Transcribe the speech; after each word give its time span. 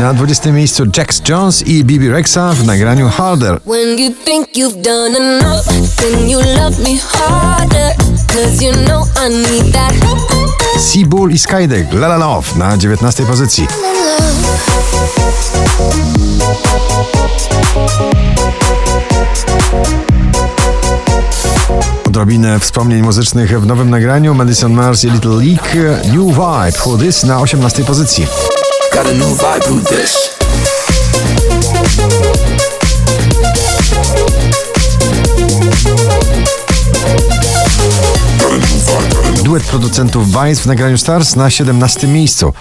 Na 0.00 0.14
20 0.14 0.52
miejscu 0.52 0.84
Jax 0.96 1.22
Jones 1.28 1.62
i 1.66 1.84
Bibi 1.84 2.08
Rexa 2.08 2.52
w 2.52 2.66
nagraniu 2.66 3.08
Harder. 3.08 3.60
Seabull 10.78 11.32
i 11.32 11.38
Skydek 11.38 11.92
La 11.92 12.06
La 12.06 12.16
Love 12.16 12.48
na 12.56 12.76
19 12.76 13.22
pozycji. 13.26 13.66
Odrobinę 22.06 22.60
wspomnień 22.60 23.02
muzycznych 23.02 23.60
w 23.60 23.66
nowym 23.66 23.90
nagraniu 23.90 24.34
Madison 24.34 24.72
Mars 24.72 25.04
i 25.04 25.10
Little 25.10 25.30
League 25.30 26.00
New 26.04 26.26
Vibe 26.26 26.86
Who 26.86 26.98
This 26.98 27.24
na 27.24 27.40
18 27.40 27.84
pozycji. 27.84 28.26
Got 28.92 29.06
a 29.06 29.14
new 29.14 29.34
vibe 29.36 29.84
this. 29.88 30.30
Duet 39.44 39.62
producentów 39.62 40.26
Vice 40.26 40.62
w 40.62 40.66
nagraniu 40.66 40.98
Stars 40.98 41.36
na 41.36 41.50
17 41.50 42.06
miejscu. 42.06 42.52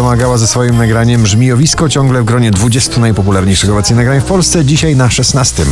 Domagała 0.00 0.38
ze 0.38 0.46
swoim 0.46 0.78
nagraniem 0.78 1.26
Żmijowisko 1.26 1.88
ciągle 1.88 2.22
w 2.22 2.24
gronie 2.24 2.50
20 2.50 3.00
najpopularniejszych 3.00 3.70
obecnie 3.70 3.96
nagrań 3.96 4.20
w 4.20 4.24
Polsce, 4.24 4.64
dzisiaj 4.64 4.96
na 4.96 5.10
16. 5.10 5.64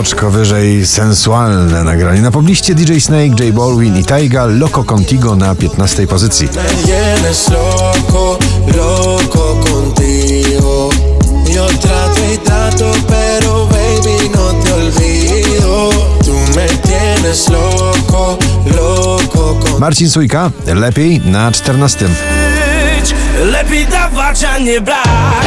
Oczko 0.00 0.30
wyżej 0.30 0.86
sensualne 0.86 1.84
nagranie. 1.84 2.22
Na 2.22 2.30
pobliście 2.30 2.74
DJ 2.74 2.98
Snake, 2.98 3.44
J 3.44 3.54
Balwin 3.54 3.98
i 3.98 4.04
Taiga 4.04 4.44
Loco 4.46 4.84
Contigo 4.84 5.36
na 5.36 5.54
15 5.54 6.06
pozycji. 6.06 6.48
Loco, 7.50 8.38
loco 8.76 9.43
Marcin 19.84 20.10
Sujka, 20.10 20.50
lepiej 20.66 21.20
na 21.20 21.52
14. 21.52 22.06
Lepiej 23.44 23.86
dawać, 23.86 24.44
a 24.44 24.58
nie 24.58 24.80
brać 24.80 25.46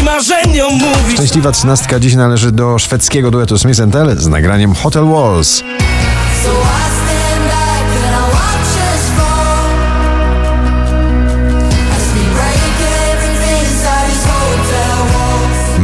I 0.00 0.02
marzeniom 0.02 0.72
mówić 0.72 1.14
Szczęśliwa 1.14 1.52
trzynastka 1.52 2.00
dziś 2.00 2.14
należy 2.14 2.52
do 2.52 2.78
szwedzkiego 2.78 3.30
duetu 3.30 3.58
Smith 3.58 3.80
Tell 3.92 4.16
z 4.18 4.26
nagraniem 4.26 4.74
Hotel 4.74 5.04
Walls. 5.04 5.62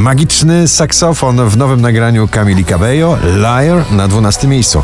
Magiczny 0.02 0.68
saksofon 0.68 1.48
w 1.48 1.56
nowym 1.56 1.80
nagraniu 1.80 2.28
Camili 2.28 2.64
Cabello, 2.64 3.18
Liar 3.36 3.92
na 3.92 4.08
12 4.08 4.48
miejscu. 4.48 4.82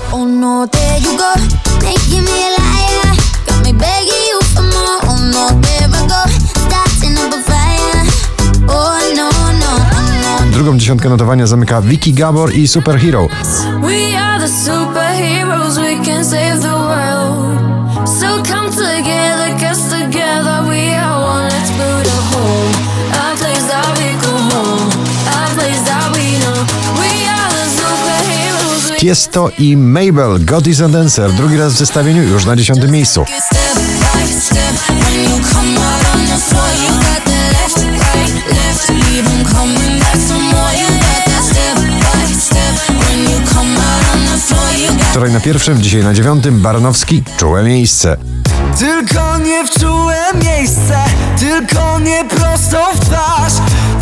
Drugą 10.53 10.79
dziesiątkę 10.79 11.09
notowania 11.09 11.47
zamyka 11.47 11.83
Vicky 11.83 12.13
Gabor 12.13 12.55
i 12.55 12.69
Superhero. 12.69 13.29
So 18.07 18.43
come 18.43 18.71
together, 18.71 19.61
cause 19.61 19.98
Tiesto 28.99 29.51
i 29.59 29.77
Mabel, 29.77 30.45
God 30.45 30.67
is 30.67 30.81
a 30.81 30.89
Dancer, 30.89 31.33
drugi 31.33 31.57
raz 31.57 31.73
w 31.73 31.77
zestawieniu 31.77 32.23
już 32.23 32.45
na 32.45 32.57
dziesiątym 32.57 32.91
miejscu. 32.91 33.25
Wczoraj 45.11 45.33
na 45.33 45.41
pierwszym, 45.41 45.83
dzisiaj 45.83 46.03
na 46.03 46.15
dziewiątym, 46.15 46.61
Baranowski, 46.61 47.23
czułe 47.37 47.63
miejsce. 47.63 48.17
Tylko 48.79 49.39
nie 49.39 49.67
wczułe 49.67 50.17
miejsce 50.45 50.99
Tylko 51.39 51.99
nie 51.99 52.25
prosto 52.25 52.91
w 52.95 53.01
twarz 53.01 53.53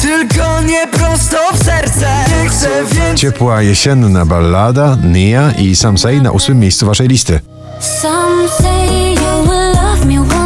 Tylko 0.00 0.62
nie 0.62 0.86
prosto 0.86 1.36
w 1.54 1.64
serce 1.64 2.08
Nie 2.42 2.48
chcę 2.48 2.68
więcej 2.84 3.16
Ciepła 3.16 3.62
jesienna 3.62 4.26
ballada, 4.26 4.96
Nia 5.04 5.52
i 5.52 5.76
Sam 5.76 5.98
Say 5.98 6.20
na 6.20 6.30
ósmym 6.30 6.58
miejscu 6.58 6.86
waszej 6.86 7.08
listy. 7.08 7.40
Some 7.80 8.48
say 8.48 9.14
you 9.14 9.42
will 9.42 9.72
love 9.72 10.06
me 10.06 10.45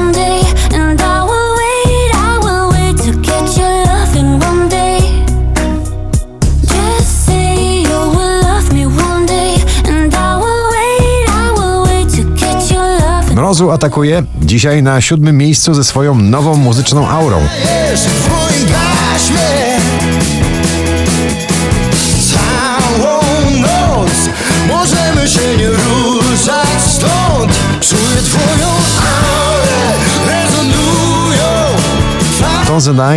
Mrozu 13.50 13.70
atakuje 13.70 14.22
dzisiaj 14.42 14.82
na 14.82 15.00
siódmym 15.00 15.38
miejscu 15.38 15.74
ze 15.74 15.84
swoją 15.84 16.14
nową 16.14 16.56
muzyczną 16.56 17.08
aurą. 17.08 17.40
Możemy 24.68 25.28
się 25.28 25.56
nie 25.58 25.68
ruszać 25.68 26.68
stąd 26.86 27.52
Czuję 27.80 28.20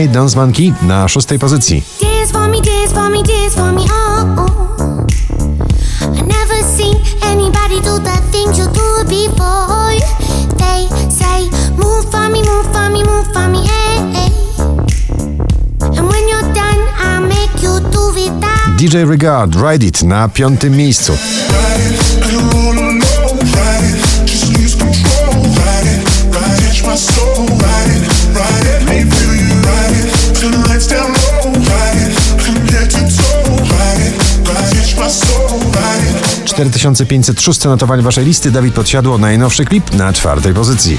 Dance 0.09 0.37
Monkey 0.37 0.73
na 0.81 1.07
szóstej 1.07 1.39
pozycji. 1.39 1.83
Dance 2.01 2.33
for 2.33 2.49
me, 2.49 2.61
dance 2.61 2.93
for 2.93 3.09
me, 3.09 3.23
dance 3.23 3.55
for 3.55 3.71
me, 3.71 3.81
oh. 3.81 4.25
oh. 4.37 4.63
I 6.17 6.21
never 6.21 6.63
seen 6.77 7.12
anybody 7.33 7.79
do 7.81 7.97
the 7.97 8.17
things 8.31 8.57
you 8.59 8.67
do 8.81 8.87
before. 9.09 9.97
They 10.61 10.81
say, 11.09 11.49
move 11.81 12.05
for 12.11 12.29
me, 12.29 12.41
move 12.49 12.67
for 12.73 12.87
me, 12.93 13.01
move 13.03 13.27
for 13.33 13.47
me, 13.53 13.61
hey, 13.73 13.95
hey. 14.15 14.31
And 15.97 16.05
when 16.11 16.23
you're 16.29 16.49
done, 16.53 16.81
I 17.09 17.19
make 17.35 17.55
you 17.65 17.73
do 17.95 18.03
it 18.25 18.33
that. 18.41 18.77
DJ 18.77 19.09
Regard, 19.09 19.55
Ride 19.55 19.83
It 19.83 20.03
na 20.03 20.27
piątym 20.29 20.75
miejscu. 20.75 21.13
4506 36.53 37.63
notowanie 37.63 38.03
waszej 38.03 38.25
listy, 38.25 38.51
Dawid 38.51 38.73
Podsiadło, 38.73 39.17
najnowszy 39.17 39.65
klip 39.65 39.93
na 39.93 40.13
czwartej 40.13 40.53
pozycji. 40.53 40.97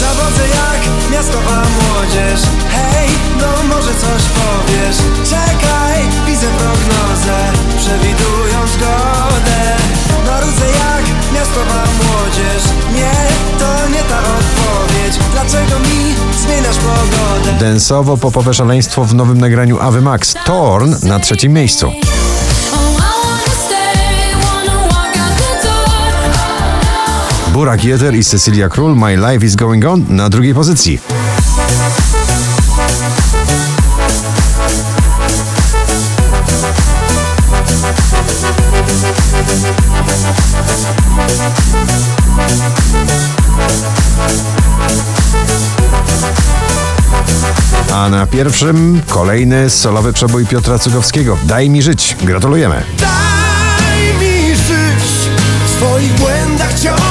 Zawodzę 0.00 0.42
jak 0.48 1.12
miastowa 1.12 1.62
młodzież 1.62 2.40
Hej, 2.70 3.08
no 3.40 3.74
może 3.74 3.94
coś 3.94 4.22
powiesz 4.22 4.96
Czekaj, 5.30 6.02
widzę 6.26 6.46
prognozę 6.46 7.38
Przewidują 7.78 8.58
zgodę 8.74 9.76
Marudzę 10.26 10.66
jak 10.66 11.04
miastowa 11.34 11.84
młodzież 12.02 12.62
Nie, 12.94 13.12
to 13.58 13.88
nie 13.88 14.02
ta 14.02 14.18
odpowiedź 14.18 15.18
Dlaczego 15.32 15.78
mi 15.78 16.14
zmieniasz 16.44 16.76
pogodę? 16.76 17.58
Densowo-popowe 17.58 18.54
szaleństwo 18.54 19.04
w 19.04 19.14
nowym 19.14 19.38
nagraniu 19.38 19.80
Awy 19.80 20.02
Max. 20.02 20.34
Torn 20.44 20.94
na 21.02 21.20
trzecim 21.20 21.52
miejscu. 21.52 21.92
Burak 27.56 27.84
Jeter 27.84 28.14
i 28.14 28.24
Cecilia 28.24 28.68
Król, 28.68 28.94
My 28.94 29.16
Life 29.16 29.46
is 29.46 29.56
Going 29.56 29.84
On 29.84 30.04
na 30.08 30.28
drugiej 30.28 30.54
pozycji. 30.54 30.98
A 47.94 48.08
na 48.08 48.26
pierwszym 48.26 49.02
kolejny 49.08 49.70
solowy 49.70 50.12
przebój 50.12 50.46
Piotra 50.46 50.78
Cugowskiego. 50.78 51.36
Daj 51.44 51.70
mi 51.70 51.82
żyć. 51.82 52.16
Gratulujemy. 52.22 52.82
Daj 52.98 54.14
mi 54.20 54.54
żyć, 54.54 55.30
w 55.66 55.78
swoich 55.78 56.12
błędach 56.12 56.80
ciągle 56.80 57.05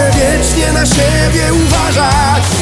Chcę 0.00 0.10
wiecznie 0.12 0.72
na 0.72 0.86
siebie 0.86 1.54
uważać. 1.54 2.59